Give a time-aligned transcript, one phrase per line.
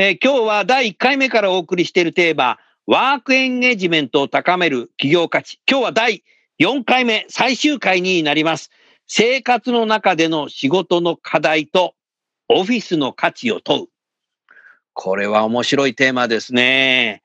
[0.00, 5.60] えー今日は第1回目からお送りしているテーマ、ワークエンゲージメントを高める企業価値。
[5.68, 6.22] 今日は第
[6.60, 8.70] 4回目、最終回になります。
[9.08, 11.94] 生活の中での仕事の課題と
[12.48, 13.86] オフィスの価値を問う。
[14.92, 17.24] これは面白いテーマですね。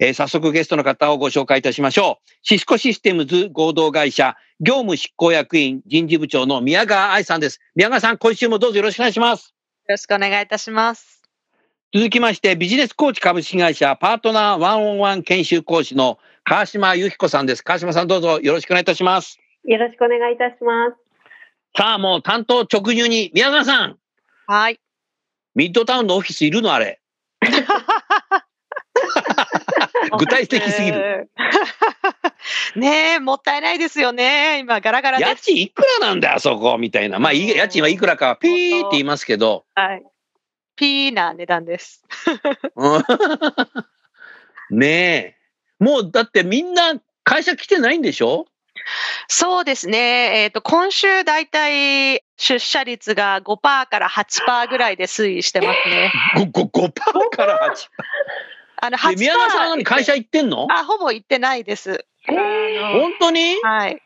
[0.00, 2.30] えー早速ゲストの方をご紹介いたしましょう。
[2.42, 7.60] シスコシステムズ合同会社業務執行役員人事部長の宮川愛さんです。
[7.76, 9.54] 宮川さん、今週もどうぞよろしくお願いします。
[9.86, 11.17] よろしくお願いいたします。
[11.94, 17.64] 続きまして、ビジネスコーチ株式会社パートナーワンオンワン研修講師の川島由紀子さんです。
[17.64, 19.38] 川島さん、どうぞよろしくお願いいたします。
[19.64, 20.96] よろしくお願いいたします。
[21.74, 23.96] さあ、もう担当直入に、宮川さん、
[24.46, 24.78] はい。
[25.54, 27.00] ミッドタウンのオフィスいるのあれ。
[30.18, 30.98] 具体的すぎる。
[30.98, 31.30] る。
[32.76, 34.58] ねえ、もったいないですよね。
[34.58, 35.20] 今、ガラガラ。
[35.20, 37.18] 家賃いくらなんだよ、あそこ、みたいな。
[37.18, 40.02] まあ、家賃はいくらかはピーって言いますけど、はい。
[40.78, 42.04] ピーな値段です。
[42.76, 43.02] うん
[44.70, 45.36] ね
[45.80, 45.84] え。
[45.84, 46.94] もうだってみんな
[47.24, 48.46] 会社来てないんでしょ？
[49.26, 50.42] そうですね。
[50.44, 56.12] えっ、と、今週だいたい出社率が5%から8%ぐらいで推移してますね。
[56.36, 56.92] ごご5%
[57.30, 57.88] から8%。
[58.80, 60.66] あの、で宮川さん会社行ってんの？
[60.70, 62.04] あ、ほぼ行ってないです。
[62.28, 63.56] えー本当に？
[63.62, 64.00] はい。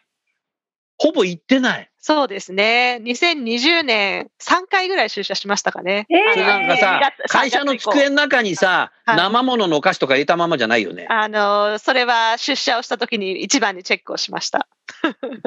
[1.02, 1.90] ほぼ行ってない。
[1.98, 3.00] そうですね。
[3.02, 6.06] 2020年3回ぐらい出社しましたかね。
[6.08, 11.06] えーなんかさ2月、会社の机の中にさ、はい生物のお菓子とか入れたままじゃないよね。
[11.10, 14.68] あの、それは出社をした時に一番にチェックをしました。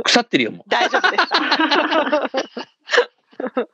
[0.03, 0.69] 腐ってるよ、もう。
[0.69, 1.39] 大丈夫でした。
[3.53, 3.69] 行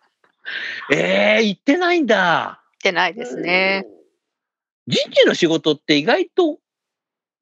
[0.93, 2.61] ええ行ってないんだ。
[2.75, 3.87] ってないですね。
[4.85, 6.59] 人事の仕事って意外と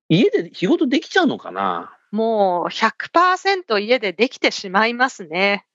[0.08, 5.66] 家で仕事できちゃうのかなもう100%家でできてしまいますね。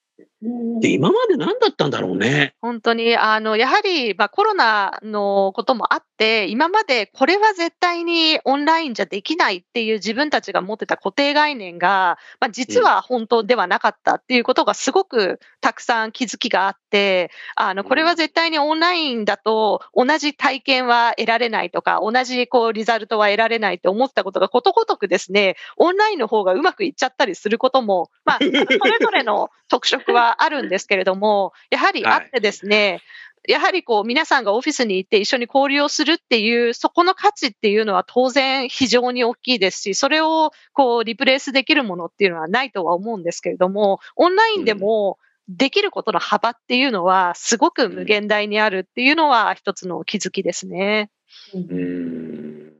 [0.44, 0.81] うん。
[0.81, 2.55] で、今まで何だったんだろうね。
[2.60, 33.00] 本当に、あの、やはり、まあ、コロナのこともあって、今までこれは絶対にオンラインじゃできないっていう自分たちが持ってた固定概念が、まあ、実は本当ではなかったっていうことがすごくたくさん気づきがあって、あの、これは絶対にオンラインだと同じ体験は得られないとか、同じこうリザルトは得られないって思ったことがことごとくですね、オンラインの方がうまくいっちゃったりすることも、まあ、 それぞれの特色はあるんですけれども、やはりあってですね、
[33.46, 45.18] やはりこう皆さんがオフィスに行って一緒に交流をするっていう、そこの価値っていうのは当然非常に大きいですし、それをこうリプレイスできるものっていうのはないとは思うんですけれども、オンラインでも
[45.48, 51.10] できることの幅っていうのはすごく無限大にあるっていうのは一つの気づきですね。
[51.52, 52.72] うーん。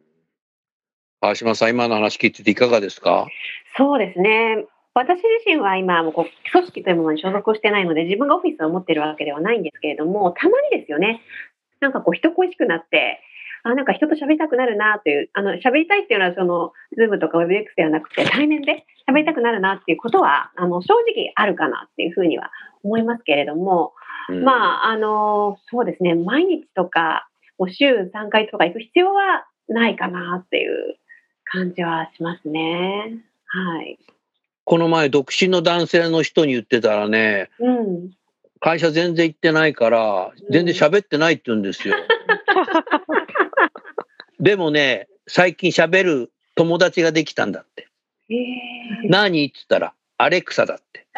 [1.21, 3.26] 川島さん、今の話聞いてていかがですか？
[3.76, 4.65] そうですね。
[4.94, 11.21] 私自身は今、もうこう組織というものに所属をしてないので、自分がオフィスを持ってるわけではないんですけれども、たまにですよね、
[11.81, 13.21] なんかこう人恋しくなって、
[13.65, 22.51] あなんか人と喋りたくなるなという、あの喋りたいっていうのは、その、ズームとか WebX ではなくて、対面で喋りたくなるなっていうことは、あの正直あるかなっていうふうには
[22.84, 23.95] 思いますけれども、
[24.28, 27.28] うんまあ、あの、そうですね、毎日とか、
[27.59, 30.97] もう週3回とか行く必要はないかなっていう
[31.45, 33.19] 感じはしますね。
[33.47, 33.98] はい。
[34.65, 38.11] この前、独身の男性の人に言ってたらね、うん。
[38.61, 41.95] 会社全然行ってないから、全然喋ってないって言うんですよ。
[44.41, 47.89] でもね、最近喋る友達ができたんだって。
[48.31, 51.07] ええ何って言ったら、アレクサだって。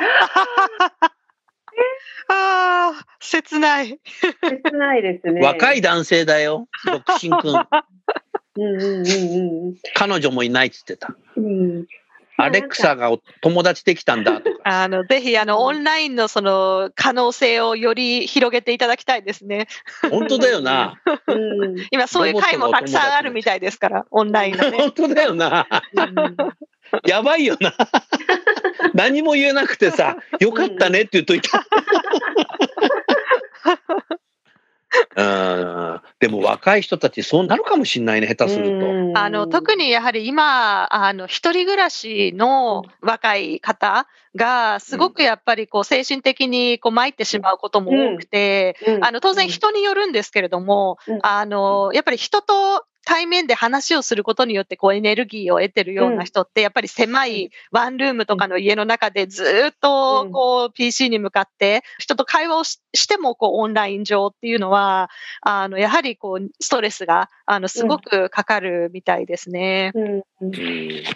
[2.28, 4.00] ああ、切ない。
[4.42, 5.40] 切ないですね。
[5.40, 7.54] 若い男性だよ、独身くん。
[8.58, 11.14] うんうんうん彼女もいないって言ってた。
[11.36, 11.86] うん。
[12.38, 12.44] うん。
[12.44, 14.58] アレクサがお友達できたんだとか。
[14.64, 19.68] あの、ぜひ、あの、オンラインのその可能性をより広げていただきたいですね。
[20.10, 21.00] 本当だよな。
[21.26, 21.76] うん。
[21.90, 24.78] 今、そういう会もたくさんあるみたいですから、オンラインのね。
[24.78, 25.66] 本当だよな。
[25.94, 26.36] うん
[27.04, 27.74] やばいよな。
[28.94, 31.66] 何も言えなくてさ、よかったねって言っといた。
[35.16, 36.00] うん。
[36.20, 38.80] でも若い人たちそうなるかもしれないね、下手する
[39.14, 39.18] と。
[39.18, 49.04] あの特にやはり今、あの一人暮らしの若い方が、すごくやっぱりこう精神的にこう参ってしまうことも多くて、うん。
[49.04, 51.18] あの当然人によるんですけれども、うん。
[51.22, 65.08] あのやっぱり人と対面で話をすることによってこうエネルギーを得てるような人って、やっぱり狭いワンルームとかの家の中でずっとこう PC に向かって人と会話をししてもこうオンライン上っていうのは、
[65.42, 69.92] あのやはりこうストレスがあのすごくかかるみたいですね。
[69.94, 70.02] うん。
[70.02, 70.56] うんうん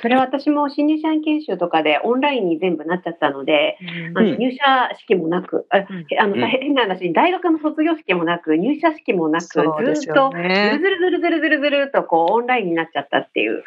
[0.00, 3.76] それは私も新入社員研修とかでオンラインに全部なっちゃったので、
[4.14, 4.30] あうん。
[4.30, 4.56] の入社
[5.00, 6.06] 式もなく、あうん。
[6.18, 6.48] あのうん。
[6.48, 10.78] 変な話、大学の卒業式もなく、入社式もなく、ずっとよずるね。
[10.80, 13.64] ずるずるずるずるずるとこうオンラインになっちゃったっていう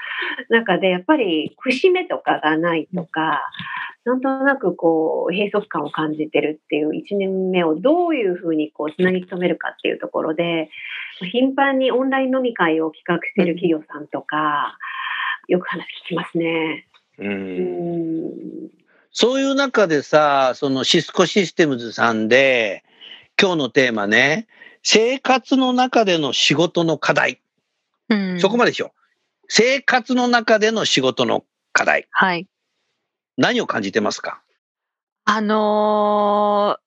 [0.49, 3.41] 中で、やっぱり節目とかがないとか、
[4.05, 10.69] なんとなくこう閉塞感を感じてるっていう1年目をどういうふうにこうつなぎ止めるかっていうところで、
[11.31, 14.77] 頻繁にオンライン飲み会を企画してる企業さんとか、
[15.47, 16.87] よく話聞きますね。
[17.19, 18.27] ううん
[18.65, 18.73] ん
[19.11, 22.83] そういう中でさ、そのシスコシステムズさんで、
[23.39, 24.47] 今日のテーマね、
[24.81, 27.39] 生活の中での仕事の課題。
[28.13, 28.91] うんそこまででしょ。
[29.47, 32.07] 生活の中での仕事の課題。
[32.11, 32.47] はい。
[33.37, 34.41] 何を感じてますか？
[35.25, 36.77] あの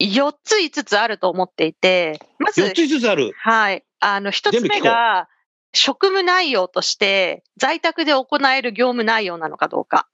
[0.00, 3.32] ー、4つ5つあると思っていて、まず ?4 つ5つある。
[3.36, 3.84] はい。
[4.00, 5.28] あの、一つ目が、
[5.72, 8.26] 職務内容として、在宅で行
[8.56, 10.08] える業務内容なのかどうか。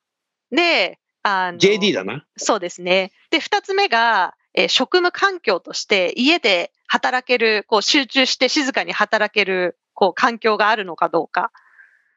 [0.51, 2.25] で、あの JD だな。
[2.37, 3.13] そうですね。
[3.31, 11.51] で、二つ目が、えー職務環境として、家で働ける、こう、集中して静かに働ける、こう、環境があるのかどうか。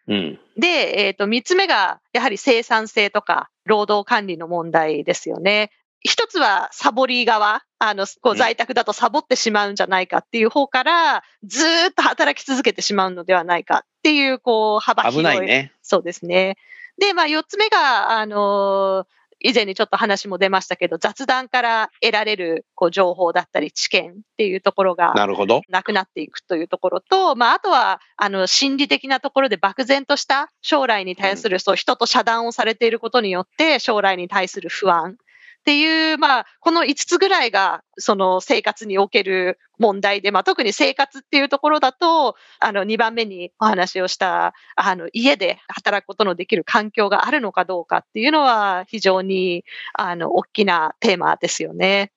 [0.09, 0.39] うん。
[0.57, 5.71] で、えっ、と、三つ目が、やはり生産性とか、労働管理の問題ですよね。
[6.01, 15.21] 一つはサボり側、あの、こううん在宅だとサボってしまうんじゃないかっていう方から、ずーっと働き続けてしまうのではないかっていう、こう、幅広い。
[15.21, 15.71] 危ないね。
[15.81, 16.57] そうですね。
[16.99, 25.61] で、まあ、四つ目が、あのー以前にちょっと話も出ましたけど、雑談から得られるこう情報だったり知見っていうところがなるほど。
[25.69, 35.17] なくなっていくというところと、まあ、あとは、あの、心理的なところで漠然とした将来に対する、そう、人と遮断をされていることによって、将来に対する不安
[35.67, 52.13] っていう、まあ、この5つぐらいが、その生活における問題で、まあ、特に生活っていうところだと、あの、2番目にお話をした、あの、家で働くことのできる環境があるのかどうかっていうのは、非常に、あの、大きなテーマですよね。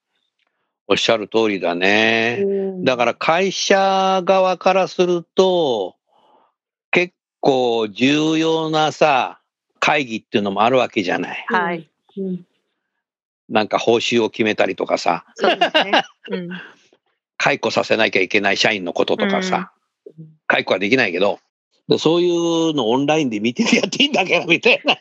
[0.87, 2.45] おっしゃる通りだね。
[2.47, 5.97] うんだから会社側からすると、
[6.93, 9.41] 結構重要なさ、
[9.81, 11.45] 会議っていうのもあるわけじゃない。
[11.49, 11.91] はい。
[12.17, 12.47] うん
[13.51, 16.05] なんか報酬を決めたりとかさ、そうですね。
[16.31, 16.49] うん。
[17.37, 19.73] 解雇させなきゃいけない社員のこととかさ、
[20.47, 21.41] 解雇はできないけど、
[21.89, 24.97] でそういうのオンラインで見ててやっていいんだけど、みたいな。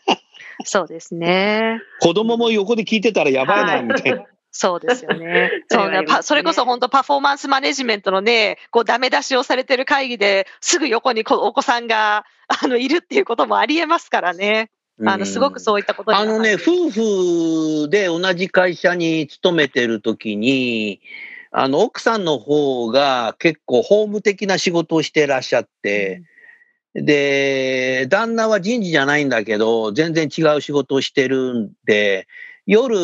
[0.66, 1.80] そうですね。
[2.02, 4.26] 子供も横で聞いてたらやばいな、みたいな。
[4.52, 5.52] そうですよね。
[5.70, 14.72] そうねそれこそ本当パフォーマンスマネジメントのね、こうダメ出しをされてる会議ですぐ横にこお子さんがあのいるっていうこともありえますからね。
[15.06, 21.00] あのすごくそういったことにあのね、夫婦で同じ会社に勤めてる時に、
[21.52, 26.24] あの、奥さんの方が結構ホーム的な仕事をしてらっしゃって、
[26.94, 32.28] で、旦那は人事じゃないんだけど、全然違う仕事をしてるんで、
[32.66, 32.96] 夜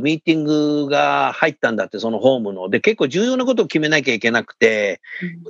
[0.00, 2.68] ミーティングが入ったんだって、そのホームの。
[2.68, 5.00] で、結構重要なことを決めなきゃいけなくて、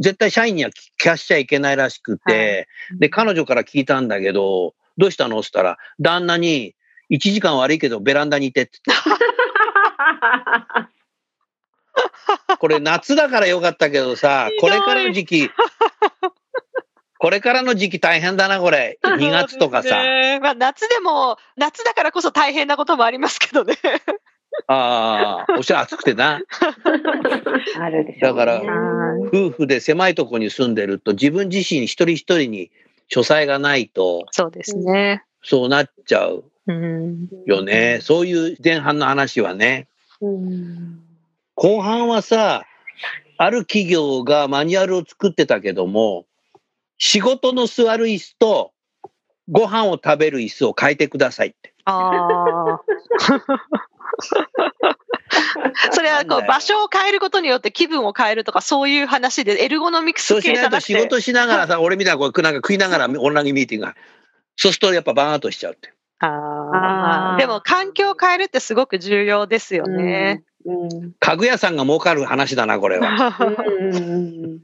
[0.00, 5.38] 絶対社員には聞かしちゃいけないらしくて、で、彼女から聞いたんだけど、どうしたの？
[5.38, 6.74] って言ったら、旦那に、
[7.10, 9.04] 1時間悪いけどベランダにいてって言って。
[12.58, 15.50] これ夏だからよかったけどさ、これからの時期、
[17.18, 18.98] これからの時期大変だな、これ。
[19.02, 20.02] 2月とかさ。
[20.02, 23.76] ねまあ、夏でも、夏だからこそ大変なこともありますけどね。
[24.66, 26.40] ああ、おっしゃ暑くてな。
[27.80, 28.34] あるでしょうね。
[28.34, 32.70] だからはい夫婦で狭いとこに住んでると、自分自身一人一人に
[33.08, 35.25] 書斎がないと、そうですね。
[35.42, 37.28] そうなっちゃううん。
[37.46, 37.99] よね。
[38.02, 39.88] そういう前半の話はね。
[40.20, 41.00] うん
[41.56, 42.64] 後半はさ、
[43.37, 46.26] ある企業がマニュアルを作ってたけども、
[46.99, 48.73] 仕事の座る椅子と
[49.49, 51.75] ご飯を食べる椅子を変えてくださいって。
[51.84, 52.80] ああ。
[55.92, 63.94] それはこう場所を変えることによって気分を変えるとかそういう話でエルゴノミクスそうしないと系じゃなくて仕事しながらさ、 俺みたいなこうなんか食いながらオンラインミーティングが、
[64.56, 65.92] そうするとやっぱバーンとしちゃうって。
[66.20, 70.42] ああでも環境を変えるってすごく重要ですよね。
[70.64, 71.12] うん。
[71.18, 73.37] 家具屋さんが儲かる話だな、これは。
[73.40, 74.61] うんうんうんうん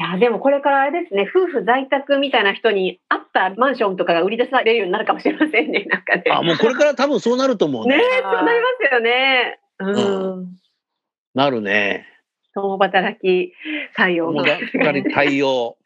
[0.00, 6.24] いや、でもこれからあれですね、夫婦在宅みたいな人に合ったマンションとかが売り出されるようになるかもしれませんね、なんかね。
[6.30, 8.02] あ、もうこれから多分そうなると思うねね。
[8.02, 9.60] え、そうなりますよね。
[9.80, 10.56] うん。
[11.34, 12.06] なるね。
[12.54, 13.52] 共働き
[13.96, 15.76] 採用もうだかり対応。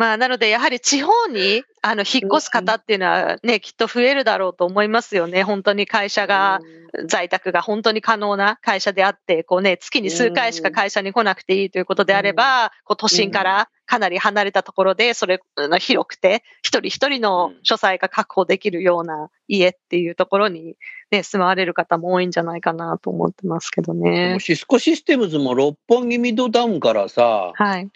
[0.00, 5.42] まあ、なので、やはり地方にあの引っ越す方っていうのはね、きっと増えるだろうと思いますよね。
[5.42, 6.60] 本当に会社が、
[7.06, 20.76] 在宅が本当に可能な会社であって、こうね、月に数回しか会社に来なくていいということであれば、こう都心からかなり離れたところで、それの広くて、一人一人の書斎が確保できるような家っていうところに、
[21.10, 24.40] ね、住まわれる方も多いんじゃないかなと思ってますけどでねも。
[24.40, 27.90] シスコシステムズも六本木ミッドタウンからさ、はい。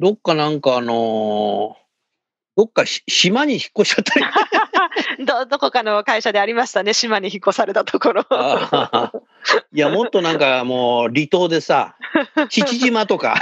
[0.00, 1.80] どっかなんかあのー
[2.56, 4.26] どっかし島に引っ越しちゃったり。
[5.24, 6.92] ど、どこかの会社でありましたね。
[6.92, 8.26] 島に引っ越されたところ。
[9.72, 11.96] いや、もっとなんかもう離島でさ、
[12.50, 13.36] 父島とか、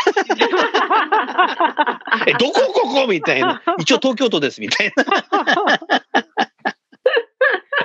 [2.27, 3.07] え、どこここ？
[3.09, 3.63] みたいな。
[3.79, 5.05] 一応東京都ですみたいな。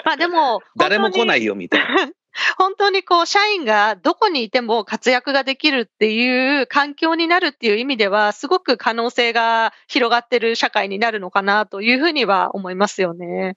[0.04, 1.46] ま あでも、 誰も来ないい。
[1.46, 2.12] よみたいな。
[2.58, 13.56] 本当に こう、社員がどこにいても活躍ができるっていう環境になるっていう意味では、すごく可能性が広がってる社会になるのかなというふうには思いますよね。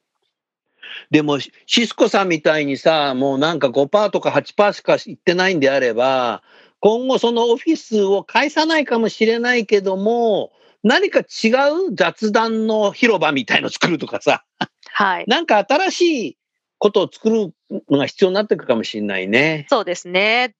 [1.10, 6.42] でも、シスコさんみたいにさ、もうなんか5%とか8%しか行ってないんであれば、
[6.80, 11.48] 今後そのオフィスを返さないかもしれないけども、何か違
[11.88, 14.44] う雑談の広場みたいの作るとかさ、
[14.98, 15.24] はい。
[15.28, 16.38] なんか新しい
[16.78, 17.54] ことを作る
[17.90, 19.66] のが必要になってくるかもしれないね。
[19.68, 20.54] そうですね。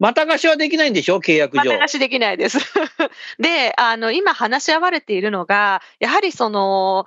[0.00, 1.20] また貸しはできないんでしょ？
[1.20, 1.64] 契約上。
[1.64, 2.58] また貸しできないです。
[3.38, 7.04] で、あの、今話し合われているのが、やはりその、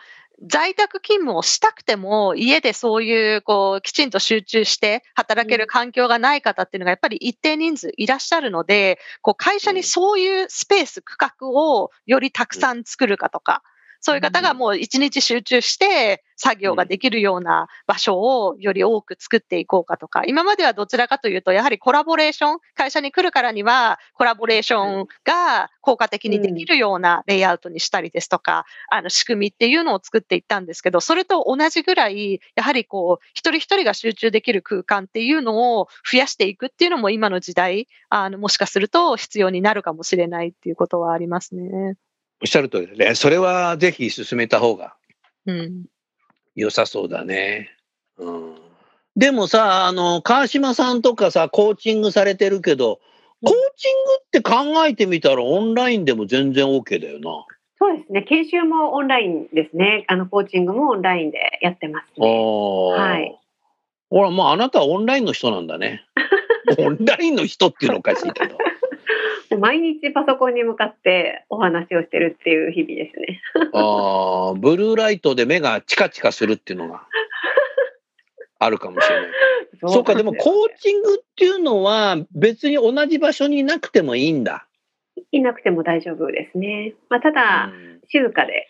[0.50, 13.62] 在宅勤務をしたくても、家でそういう、こう、きちんと集中して働ける環境がない方っていうのが、やっぱり一定人数いらっしゃるので、こう、会社にそういうスペース、区画をよりたくさん作るかとか、
[14.02, 41.98] そういう方がもう一日集中して作業ができるような場所をより多く作っていこうかとか、今まではどちらかというと、やはりコラボレーション、会社に来るからには、コラボレーションが効果的にできるようなレイアウトにしたりですとか、あの仕組みっていうのを作っていったんですけど、それと同じぐらい、やはりこう、一人一人が集中できる空間っていうのを増やしていくっていうのも今の時代、あの、もしかすると必要になるかもしれないっていうことはありますね。
[42.42, 43.16] おっしゃる通りですね。
[43.16, 44.96] それはぜひ進めた方が
[45.46, 45.86] うん。
[46.56, 47.70] 良さそうだね。
[48.18, 48.56] うん、
[49.16, 53.00] でもさ、あの、川島さんとかさ、コーチングされてるけど、
[53.44, 57.46] コーチングって考えてみたらオンラインでも全然 OK だよな。
[57.80, 58.22] そうですね。
[58.22, 60.06] 研修もオンラインですね。
[60.08, 62.28] あの、コーチングもオンラインでやってますああ。
[62.28, 63.14] ね。
[63.14, 63.40] はい。
[64.12, 66.04] ほら、まあ、あなたはオンラインの人なんだね。
[66.78, 68.58] オンラインの人っていうのおかしいけど。
[69.58, 73.42] 毎日パソコンに向かってお話をしてるっていう日々ですね。
[73.74, 77.06] ああ、ブルーライトで目がチカチカするっていうのが
[78.60, 79.30] あるかもしれない。
[79.88, 84.68] そうか、でもコーチングっていうのは別に同じ場所にいなくてもいいんだ。
[85.32, 86.94] いなくても大丈夫ですね。
[87.10, 88.68] まあ、ただ、うん静かで、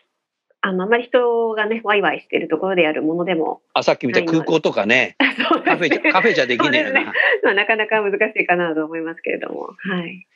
[0.61, 5.15] あの、あまり人がね、ワイワイしてるところでやるものでも、あ、さっき見た空港とかね、
[5.50, 7.13] そうカフェじゃ、カフェじゃできねえな。
[7.43, 9.69] まあ、なかなか難しいかなと思いますけれども。
[9.77, 10.27] はい。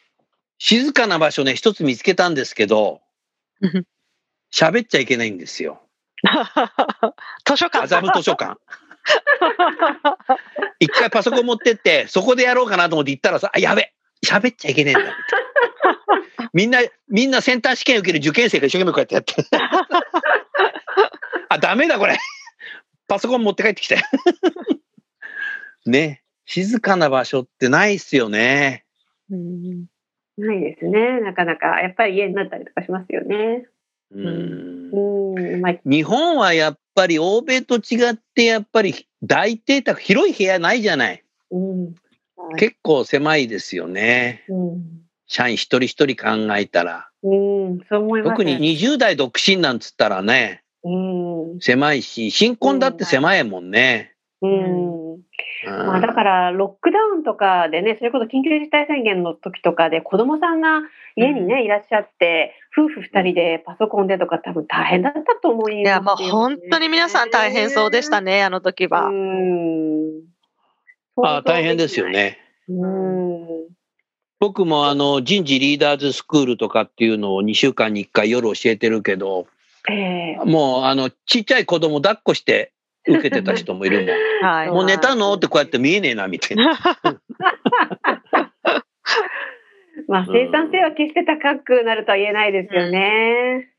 [0.57, 3.01] 静かな場所ね、一つ見つけたんですけど
[3.61, 3.85] うん、
[4.53, 5.81] 喋っちゃいけないんですよ。
[7.45, 7.83] 図書館。
[7.85, 8.57] 麻布図書館。
[10.79, 13.93] 一回パソコン持ってって、そこでやろうかなと思って行ったらさ、あ、やべ、
[14.25, 15.01] 喋っちゃいけねえんだ。
[15.03, 15.43] みたい
[16.43, 19.47] なみんな、みんなセンター試験受ける受験生が一生懸命こうやってやってる。
[21.49, 22.17] あ、ダメだこれ。
[23.07, 24.01] パソコン持って帰ってきたよ。
[25.85, 28.85] ね、静かな場所ってないっすよね。
[29.29, 29.85] うん
[30.37, 31.21] ないですね。
[31.21, 31.79] なかなか。
[31.81, 33.65] やっぱり家になったりとかしますよね。
[34.11, 35.61] うんうん。
[35.61, 41.23] まあ、日本はやっぱり欧米と違ってやっぱり大邸宅広い部屋ないじゃない。
[41.51, 41.85] うん。
[41.85, 41.95] はい
[42.57, 44.43] 結構狭いですよね。
[44.49, 44.83] うん。
[45.25, 47.09] 社員一人一人考えたら。
[47.23, 48.29] うん、そう思います。
[48.31, 51.59] 特に20代独身なんつったらね、うん。
[51.59, 54.13] 狭いし、新婚だって狭いもんね。
[54.41, 55.13] うん。
[55.13, 55.21] うん
[55.69, 60.81] まあ、だから、ロックダウンとかでね、それこそ緊急事態宣言の時とかで、子供さんが
[61.15, 68.37] 家にね、いらっしゃって、夫婦二人でパソコンでとか、多分大変だったと思いますいや、もう本当に皆さん大変そうでしたね。
[68.37, 69.07] ね、あの時は。
[69.07, 70.23] うん。
[71.23, 72.09] あ大変ですよ。
[72.09, 72.37] ね。
[72.67, 73.75] うん。
[74.39, 79.47] 僕もあの人事リーダーズスクールとかっていうのを2週間に1回夜教えてるけど、
[79.89, 82.73] ええもう、あの、ちっちゃい子供抱っこして
[83.07, 84.09] 受けてた人もいるもん。
[84.49, 84.69] はい。
[84.69, 85.33] もう寝たの？
[85.33, 86.77] ってこうやって見えねえな、みたいな。
[90.07, 93.69] まあ、生産性は決して高くなるとは言えないですよね。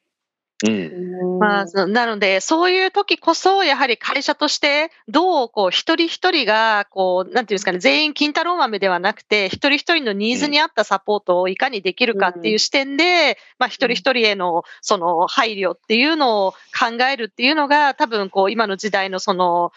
[1.39, 19.73] まあ、そなので、そういう時こそ、やはり会社として、どう、こう、一人一人が、こう、なんていうんですかね、全員金太郎豆ではなくて、一人一人のニーズに合ったサポートをいかにできるかっていう視点で、まあ、一人一人への、その、配慮っていうのを考えるっていうのが、多分、こう、今の時代のその、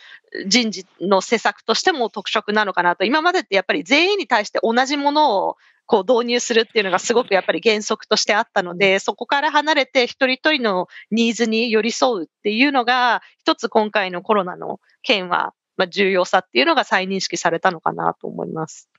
[0.48, 3.04] 人事の施策としても特色なのかなと。
[3.06, 18.90] 今までってやっぱり全員に対して同じものをこう導入するっていうのがすごくやっぱり原則としてあったので、そこから離れて一人一人のニーズに寄り添うっていうのが、一つ今回のコロナの件は、まあ、重要さっていうのが再認識されたのかなと思います。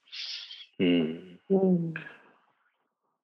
[0.80, 1.38] うん。
[1.50, 1.94] うん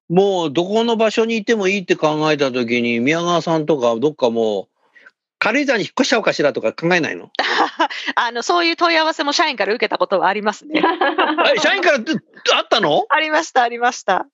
[0.09, 4.76] もう、どこの場所にいてもいいって考えたときに、宮川さんとか、どっかもう、
[5.39, 7.29] 軽井沢に引っ越しちゃおうかしらとか考えないの？
[8.15, 10.81] あの、そういう問い合わせも社員から受けたことはありますね。
[11.55, 11.97] え社員から
[12.55, 13.05] あったの？
[13.09, 14.27] ありました、ありました。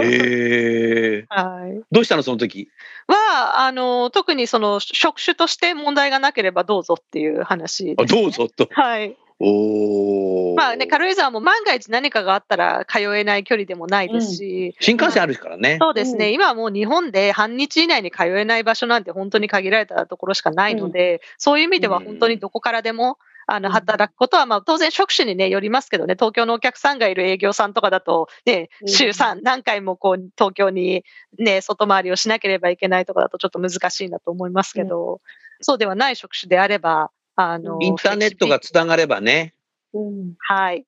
[0.00, 1.82] ええ はい。
[1.90, 2.68] どうしたのその時？
[3.08, 8.22] は、あの、特にその職種として問題がなければどうぞっていう話あです、ね。
[8.22, 8.68] どうぞと。
[8.72, 9.16] はい。
[9.40, 10.54] おお。
[10.56, 15.78] まあね、軽井沢も万が一何かがあったら通えない距離でもないですし、新幹線あるからね。
[15.80, 16.32] そうですね、うん。
[16.34, 23.18] 今はもう日本で半日以内に通えない場所なんて本当に限られたところしかないので、そういう意味では本当にどこからでも、
[23.50, 28.88] あのうん働くことは、まあ、当然職種に、ね、よりますけどね、東京のお客さんがいる営業さんとかだと、ね、うん。
[28.88, 31.04] 週3、何回もこう東京に、
[31.38, 35.20] ね、外回りをしなければいけないとかだとちょっと難しいなと思いますけど、
[35.62, 39.54] そうではない職種であれば、あのインターネットがつながればね。
[39.94, 40.84] うんはい、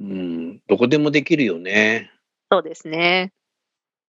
[0.00, 0.60] うん。
[0.66, 2.10] どこでもできるよね。
[2.50, 3.34] そうですね。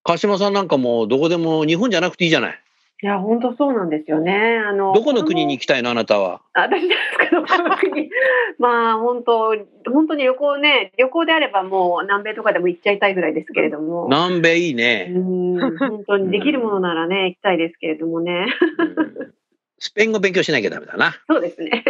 [0.06, 2.60] 川島さんなんかもうどこでも日本じゃなくていいじゃない。
[3.04, 4.58] いや、本当そうなんですよね。
[4.66, 6.42] あのどこの国に行きたいのあなたは。
[6.54, 8.10] あ私ですけど、この国。
[8.58, 9.54] まあ、本当、
[9.92, 14.06] 本当に旅行ね、旅行であればもう南米とかでも行っちゃいたいぐらいですけれども。
[14.06, 15.10] 南米いいうね。
[15.10, 18.48] ん、本当にできるものならね、行きたいですけれどもね。
[18.78, 19.34] うん
[19.80, 21.16] スペイン語勉強しなきゃダメだな。
[21.28, 21.84] そうですね。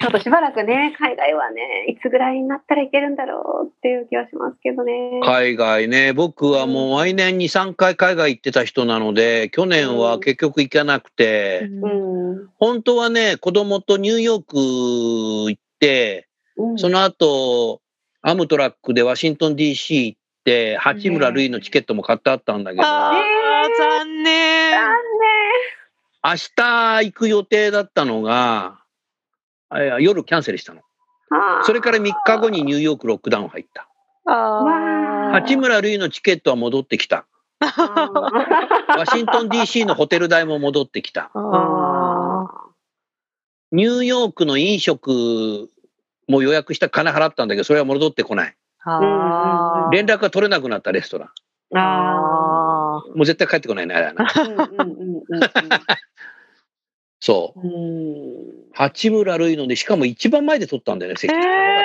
[0.00, 5.20] ちょっとしばらくね、海外はね、いつぐらいになったらいけるんだろうっていう気はしますけどね。
[5.22, 12.48] 海外ね、僕はもう毎年2、3回海外行ってた人なので、去年は結局行かなくて、うん。
[12.58, 17.80] 本当はね、子供とニューヨーク行って、うんその後、
[18.22, 24.72] アムトラックでワシントン DC 行って、八村塁のチケットも買ってあったんだけど、ああ、残念。
[24.72, 24.92] 残
[26.22, 28.80] 明日行く予定だったのが、
[30.00, 30.82] 夜キャンセルしたの。
[31.64, 33.88] それから3日後にニューヨークロックダウン入った。
[35.32, 37.26] 八村塁のチケットは戻ってきた。
[37.60, 41.30] ワシントン DC のホテル代も戻ってきた。
[41.34, 42.46] あ
[43.72, 45.68] ニューヨークの飲食
[46.28, 48.56] も予約した金払ったんだけど、それは戻ってこない。
[48.84, 51.28] あ連絡が取れなくなったレストラン。
[53.14, 54.26] もう絶対帰ってこないね、あれはな。
[57.20, 57.60] そう。
[57.60, 57.70] う
[58.72, 61.32] 八村塁ので、しかも一番前で取ったんだよね、席。
[61.32, 61.48] え高か
[61.80, 61.82] っ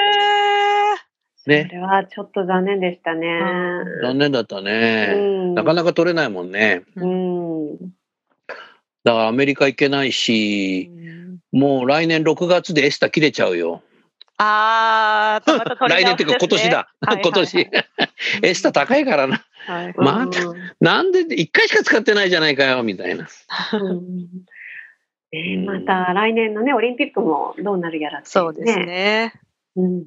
[0.97, 1.05] た
[1.43, 1.69] そね。
[1.71, 3.27] れはちょっと残念でしたね。
[4.01, 5.13] 残念だったね。
[5.15, 6.83] うんなかなか取れないもんね。
[6.95, 7.77] うん
[9.03, 10.89] だからアメリカ行けないし、
[11.51, 13.83] もう来年6月でエスタ切れちゃうよ。
[14.37, 16.77] あー、また取り来年っていうか今年だ。
[16.77, 17.69] はいはいはい今年。
[18.43, 19.45] エスタ高いからな。
[19.65, 20.41] はいまた
[20.79, 23.27] なんで1回しか使ってないじゃないかよ、みたいな。
[23.73, 24.05] うん
[25.31, 28.79] ねまた来年のね、オリンピックもどうなるやらっていそうです。
[28.79, 29.33] ね。
[29.75, 30.03] うん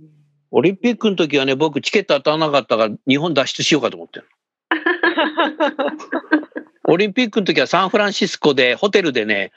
[0.51, 4.29] オリンピックの時はね、僕チケット当たらなかったから日本脱出しようかと思ってる。
[6.89, 9.53] オリンピックの時はサンフランシスコでホテルでね、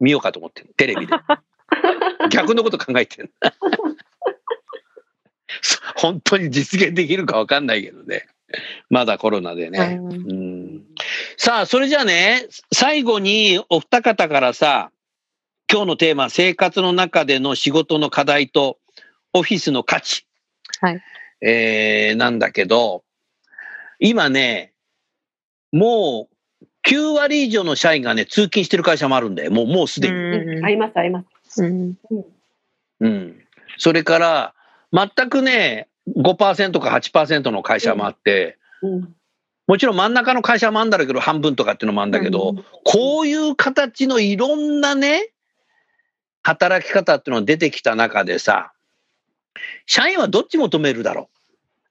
[0.00, 0.70] 見ようかと思ってる。
[0.76, 1.12] テレビで。
[2.30, 3.32] 逆のこと考えてる。
[5.96, 8.26] 本当に実現できるかわかんないけどね。
[8.90, 9.98] まだコロナでね。
[10.00, 10.82] うん
[11.36, 14.90] さあ、それじゃあね、最後にお二方からさ、
[15.70, 18.78] 今日のテーマ、生活の中での仕事の課題と
[19.32, 20.26] オフィスの価値。
[20.80, 21.02] はい。
[21.42, 23.04] えーなんだけど、
[23.98, 24.72] 今ね、
[25.72, 29.50] もう9割以上の社員がね、通勤してる会社もあるんだよ。
[29.50, 30.14] もう、もうすでに。
[30.14, 31.35] うんあります、あります。
[31.56, 31.96] うん。
[33.00, 33.44] うん。
[33.78, 34.54] それから、
[34.92, 39.14] 全くね、5%か8%の会社もあって、うん。
[39.66, 45.32] もちろん真ん中の会社もあるんだろうけど、半分とかっていうのもあるんだけど、こういう形のいろんなね、
[46.42, 48.72] 働き方っていうのが出てきた中でさ、
[49.86, 51.28] 社員はどっち求めるだろ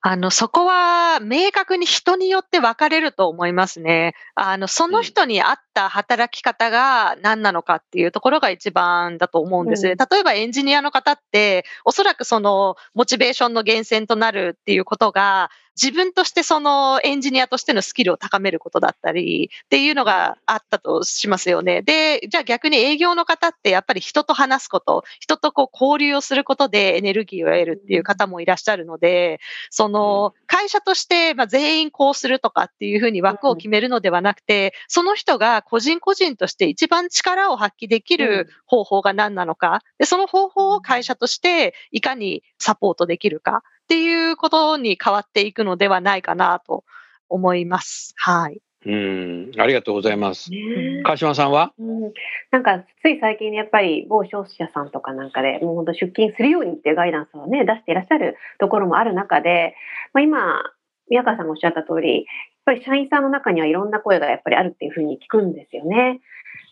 [0.08, 4.13] あの、そこは明確に人によって分かれると思いますね。
[4.36, 9.88] あの、その人に合った働き方が何なのかっていうところが一番だと思うんです。
[9.88, 15.50] うん例えばエンジニアの方って、おそらくそのモチベーションの源泉となるっていうことが、
[15.82, 21.82] 自分としてそのエンジニアとしてのスキルを高めることだったりっていうのがあったとしますよね。
[21.82, 46.84] で、じゃあ逆に営業の方ってやっぱり人と話すこと、人とこう交流をすることでエネルギーを得るっていう方もいらっしゃるので、その会社としてまあ全員こうするとかっていうふうに枠を決めるのではなくて、その人が個人個人として一番力を発揮できる方法が何なのか、でその方法を会社としていかにサポートできるかっていうことに変わっていくのではないかなと
[47.30, 48.15] 思います。
[48.17, 48.60] はい。
[48.88, 50.52] うん、ありがとうございます。
[50.52, 51.74] ね川島さんは？
[51.80, 52.13] うん
[52.52, 59.76] なんかつい最近やっぱり某商社さんとかなんかでもう本当出勤するようにっていうガイダンスをね出していらっしゃるところもある中で、
[60.13, 60.62] まあ、今
[61.10, 62.26] 宮川さんがおっしゃった通りやっ
[62.65, 66.19] ぱり社員さんの中にはいろんな声がやっぱりあるっていうふうに聞くんですよね。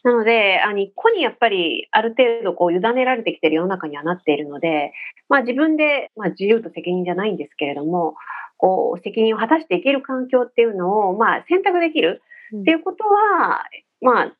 [0.03, 4.93] なので、あ日個にやっぱりある程度こう委ねられてきている世の中にはなっているので、
[5.29, 8.15] まあ自分で、まあ自由と責任じゃないんですけれども、
[8.57, 12.21] こう責任を果たしていける環境っていうのを、まあ選択できる
[12.55, 13.63] っていうことは、
[14.01, 14.33] まあ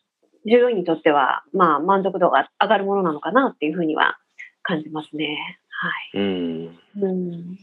[0.46, 4.18] 従業員にとっては、まあ満足度が上がるものなのかなっていうふうには
[4.64, 5.60] 感じますね。
[6.14, 6.22] はい。
[6.22, 6.80] うん。
[7.02, 7.58] うん。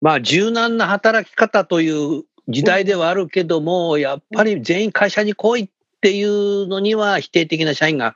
[0.00, 5.68] まあ、柔軟な働き方という時代ではあるけども、やっぱり全員会社に来いっ
[6.06, 8.14] ていうのには否定的な社員が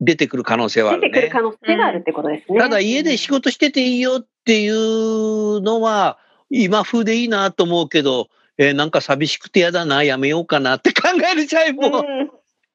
[0.00, 1.42] 出てくる可能性はあるね出てくる可。
[1.42, 2.58] 能性があるってことですね。
[2.58, 6.16] ただ家で仕事してていいよっていうのは
[6.48, 12.30] 今風でいいなと思うけど、えーなんか寂しくて嫌だな、やめようかなって考える社員も、うん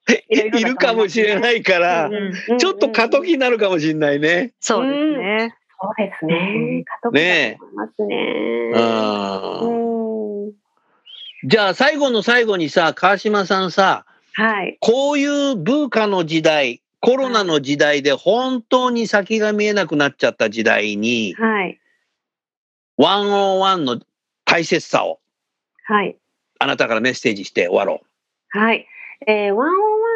[0.29, 4.53] いるかもしれないから、うんちょっと過渡期になるかもしれないね。
[4.59, 5.55] そうですね。
[5.81, 6.83] そうですね。
[6.85, 8.71] 過渡期だと思いますね。
[8.75, 10.53] うんうん
[11.45, 14.77] じゃあ最後の最後にさ、川島さんさ、はい。
[14.79, 21.79] こういう文化の時代、コロナの時代で本当に先が見えなくなっちゃった時代に、はい。
[22.97, 23.99] ワンオンワンの
[24.45, 25.19] 大切さを
[25.85, 26.17] はい。
[26.59, 28.01] あなたからメッセージして終わろ
[28.49, 28.85] はい。
[29.25, 29.75] えー、ワンオン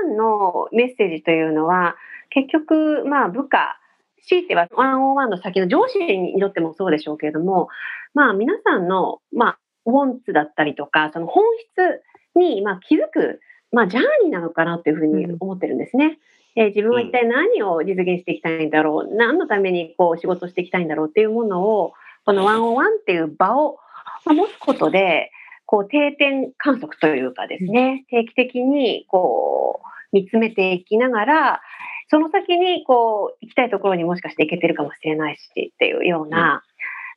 [0.10, 1.96] ワンのメッセージというのは、
[2.30, 3.80] 結局、まあ、部下、
[4.26, 7.68] 強いてはワンオンワンの先の上司にとってもそうでしょうけれども、
[8.14, 13.40] まあ、皆さんの、まあ、ウォンツだったりとか、その本質に、まあ、気づく、
[13.74, 16.20] まあ、ジャーニーなのかなというふうに思ってるんですね。
[16.56, 21.94] えー自分は一体何を実現していきたいんだろう、何のためにこう仕事していきたいんだろうっていうものを、
[22.26, 23.80] このワンオンワンっていう場を
[24.26, 25.32] まあ持つことで、
[25.66, 31.62] こう定点観測というかですね、定期的にこう見つめていきながら、
[32.10, 36.64] その先にこう行きたいところにもしかして行けてるかもしれないしっていうような、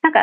[0.03, 0.21] なんか、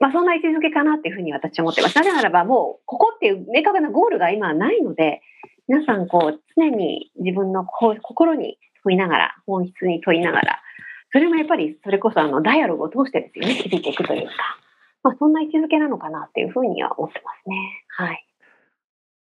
[0.00, 1.96] まあそんな位置づけかなっていうふうに私は思ってます。
[1.96, 5.22] なぜならばもうここっていう明確なゴールが今はないので、
[5.68, 10.60] 皆さんこう常に自分の心に問いながら、本質に問いながら、
[11.12, 14.32] それもやっぱりそれこそあのダイアログを通してですよね、気づいていくというか、
[15.02, 17.56] まあそんな位置づけなのかなっていうふうには思ってますね。
[17.88, 18.26] はい。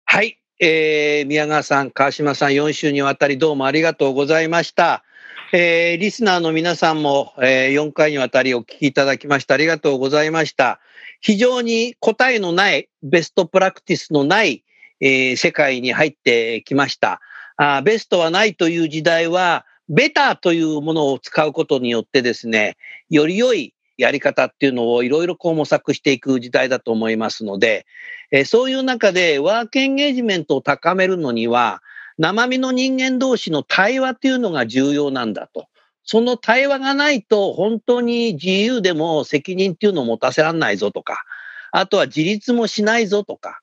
[0.07, 0.39] はい。
[0.59, 5.05] えー、宮川さん、川島さん、4週にわたりどうもありがとうございました。
[5.53, 10.81] えー、リスナーの皆さんも、えー、4回にわたりお聞きいただきましてありがとうございました。
[11.21, 14.63] 非常に答えのない、ベストプラクティスのない、
[15.01, 17.21] えー世界に入ってきました。
[17.57, 22.77] あベストはないという時代は、ベターというものを使うことによってですね、
[23.09, 27.87] より良いやり方っていうのをいろいろこう模索していく時代だと思いますので、
[28.31, 31.83] えーそういう中でワークエンゲージメントを高めるのには、
[32.19, 35.67] 生身の人間同士の対話っていうのが重要なんだと。
[36.05, 41.25] その対話がないと本当に自由でも責任っていうのを持たせられないぞとか、
[41.73, 43.61] あとは自立もしないぞとか、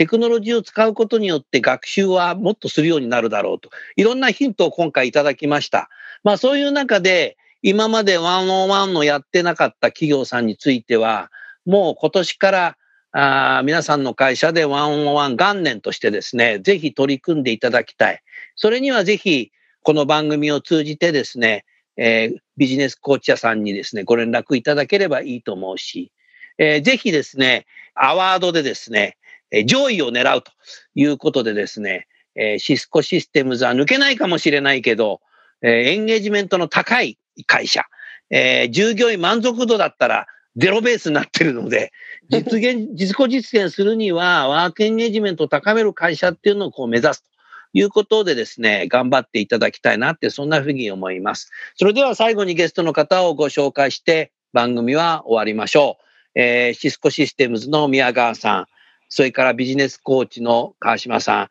[0.00, 3.68] テクノロジーを使うことによって学習はもっとするようになるだろうと。
[3.96, 5.90] いろんなヒントを今回いただきました。
[6.24, 11.30] まあそういう中で、今までワンオンワンのやってなかった企業さんについては、
[11.66, 12.76] もう今年から
[13.12, 18.22] あ皆さんの会社でワンオンワン元年としてですね、ぜひ取り組んでいただきたい。
[18.56, 19.50] それにはぜひ、
[19.82, 21.66] この番組を通じてですね、
[21.98, 26.10] えービジネスコーチ屋さんにですね、ご連絡いただければいいと思うし、
[26.56, 29.18] えーぜひですね、アワードでですね、
[29.50, 30.52] えー上位を狙うと
[30.94, 35.20] いうことでですね、えーシスコシステムズは抜けないかもしれないけど、
[35.62, 37.84] えーエンゲージメントの高い会社、
[38.30, 41.92] えー従業員満足度だったらゼロベースになってるので、
[42.28, 47.30] 実現、自己実現するには、ワークエンゲージメントを高める会社っていうのをこう目指すと
[47.72, 51.50] いうことでですね、頑張っていただきたいなって、そんなふうに思います。
[51.76, 56.04] それでは最後にゲストの方をご紹介して、番組は終わりましょう。
[56.34, 58.66] えーシスコシステムズの宮川さん、
[59.10, 61.48] それからビジネスコーチの川島さん、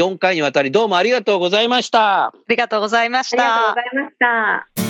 [0.00, 2.26] 4回にわたりどうもありがとうございました。
[2.26, 3.82] ありがとうございましありがとうたござ。
[3.82, 4.16] いまし
[4.74, 4.85] た。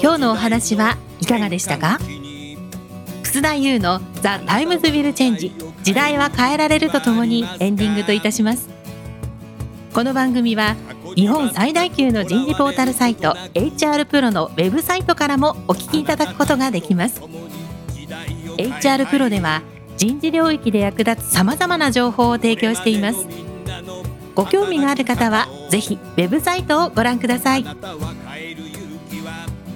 [0.00, 1.98] 今日のお話はいかがでしたか？
[3.22, 5.52] 楠田優の「The Times Will Change。
[5.82, 8.68] 時代は変えられる」とともにエンディングといたします。
[9.92, 10.76] この番組は
[11.16, 17.20] 日本最大級の人事ポータルサイト HR プロのウェブサイトからもお聞きいただくことができます。
[18.56, 19.62] HR プロでは
[19.96, 23.26] 人事領域で役立つさまざまな情報を提供しています。
[24.34, 27.64] ご興味がある方はぜひウェブサイトをご覧ください。